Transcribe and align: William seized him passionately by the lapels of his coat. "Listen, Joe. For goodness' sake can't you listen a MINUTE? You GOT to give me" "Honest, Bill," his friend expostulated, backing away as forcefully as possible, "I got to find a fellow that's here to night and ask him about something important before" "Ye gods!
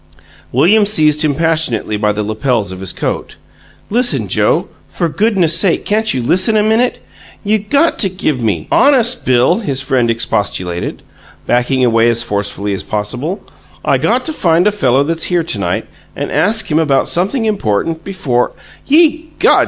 William 0.51 0.83
seized 0.83 1.23
him 1.23 1.35
passionately 1.35 1.95
by 1.95 2.11
the 2.11 2.23
lapels 2.23 2.71
of 2.71 2.79
his 2.79 2.91
coat. 2.91 3.35
"Listen, 3.91 4.27
Joe. 4.27 4.67
For 4.89 5.07
goodness' 5.07 5.55
sake 5.55 5.85
can't 5.85 6.11
you 6.11 6.23
listen 6.23 6.57
a 6.57 6.63
MINUTE? 6.63 6.97
You 7.43 7.59
GOT 7.59 7.99
to 7.99 8.09
give 8.09 8.41
me" 8.41 8.67
"Honest, 8.71 9.27
Bill," 9.27 9.59
his 9.59 9.79
friend 9.79 10.09
expostulated, 10.09 11.03
backing 11.45 11.85
away 11.85 12.09
as 12.09 12.23
forcefully 12.23 12.73
as 12.73 12.81
possible, 12.81 13.41
"I 13.85 13.99
got 13.99 14.25
to 14.25 14.33
find 14.33 14.65
a 14.65 14.71
fellow 14.71 15.03
that's 15.03 15.25
here 15.25 15.43
to 15.43 15.59
night 15.59 15.85
and 16.15 16.31
ask 16.31 16.71
him 16.71 16.79
about 16.79 17.07
something 17.07 17.45
important 17.45 18.03
before" 18.03 18.53
"Ye 18.87 19.29
gods! 19.37 19.59